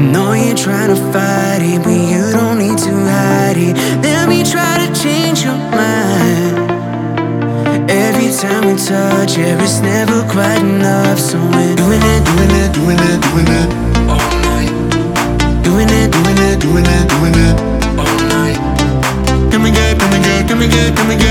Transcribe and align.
know 0.00 0.32
you're 0.32 0.56
trying 0.56 0.88
to 0.88 0.96
fight 1.12 1.60
it, 1.60 1.82
but 1.84 1.92
you 1.92 2.32
don't 2.32 2.58
need 2.58 2.78
to 2.78 2.92
hide 3.12 3.56
it. 3.56 3.76
Let 4.02 4.28
me 4.28 4.42
try 4.42 4.80
to 4.80 4.88
change 4.96 5.44
your 5.44 5.56
mind. 5.76 6.70
Every 7.90 8.32
time 8.32 8.66
we 8.66 8.74
touch, 8.80 9.36
yeah, 9.36 9.60
it's 9.62 9.80
never 9.80 10.22
quite 10.30 10.62
enough. 10.62 11.18
So 11.18 11.36
we're 11.38 11.76
doing 11.76 12.00
it, 12.00 12.20
doing 12.24 12.52
it, 12.62 12.70
doing 12.72 13.00
it, 13.00 13.18
doing 13.28 13.50
it 13.60 13.68
all 14.08 14.32
night. 14.48 14.72
Doing 15.62 15.90
it, 15.90 16.08
doing 16.10 16.38
it, 16.48 16.56
doing 16.60 16.86
it, 16.86 17.04
doing 17.12 17.36
it 17.36 17.54
all 18.00 18.18
night. 18.32 18.58
Can 19.50 19.62
we 19.62 19.70
get, 19.70 19.98
can 19.98 20.10
we 20.12 20.18
get, 20.24 20.48
can 20.48 20.58
we 20.58 20.66
get, 20.66 20.96
can 20.96 21.08
we 21.08 21.16
get 21.16 21.29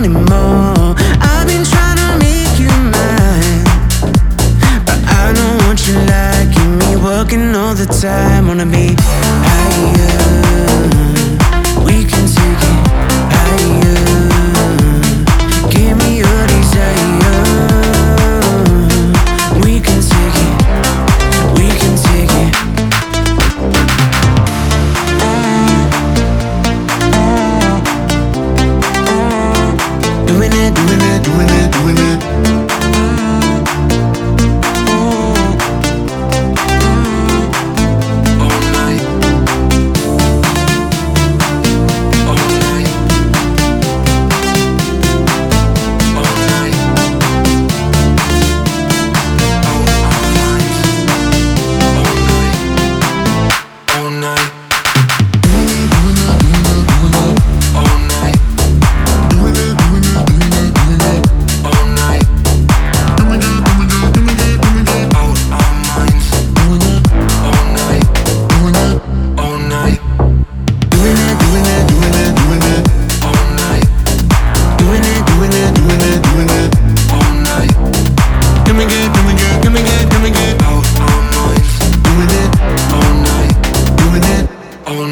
leave 0.00 0.12
me 0.12 0.18
wanting 0.18 0.24
more. 0.30 0.94
I've 1.20 1.46
been 1.46 1.64
trying 1.64 1.96
to 1.96 2.18
make 2.18 2.58
you 2.58 2.68
mine, 2.68 3.64
but 4.84 5.00
I 5.06 5.32
don't 5.34 5.66
want 5.66 5.86
you 5.86 5.94
liking 5.94 6.78
me, 6.78 6.96
working 6.96 7.54
all 7.54 7.74
the 7.74 7.86
time. 7.86 8.48
Wanna 8.48 8.66
be 8.66 8.94
higher 8.98 10.15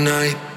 night. 0.04 0.53